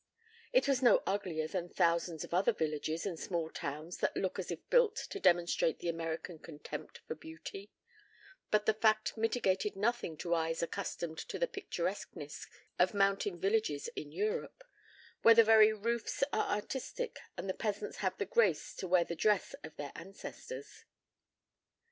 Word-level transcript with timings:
It 0.51 0.67
was 0.67 0.81
no 0.81 1.03
uglier 1.05 1.47
than 1.47 1.69
thousands 1.69 2.23
of 2.23 2.33
other 2.33 2.51
villages 2.53 3.05
and 3.05 3.19
small 3.19 3.51
towns 3.51 3.97
that 3.97 4.17
look 4.17 4.39
as 4.39 4.49
if 4.49 4.67
built 4.71 4.95
to 4.95 5.19
demonstrate 5.19 5.77
the 5.77 5.89
American 5.89 6.39
contempt 6.39 7.01
for 7.07 7.13
beauty, 7.13 7.71
but 8.49 8.65
the 8.65 8.73
fact 8.73 9.15
mitigated 9.15 9.75
nothing 9.75 10.17
to 10.17 10.33
eyes 10.33 10.63
accustomed 10.63 11.19
to 11.19 11.37
the 11.37 11.45
picturesqueness 11.45 12.47
of 12.79 12.95
mountain 12.95 13.39
villages 13.39 13.89
in 13.95 14.11
Europe, 14.11 14.63
where 15.21 15.35
the 15.35 15.43
very 15.43 15.71
roofs 15.71 16.23
are 16.33 16.49
artistic 16.51 17.19
and 17.37 17.47
the 17.47 17.53
peasants 17.53 17.97
have 17.97 18.17
the 18.17 18.25
grace 18.25 18.73
to 18.77 18.87
wear 18.87 19.03
the 19.03 19.13
dress 19.15 19.53
of 19.63 19.75
their 19.75 19.91
ancestors. 19.95 20.83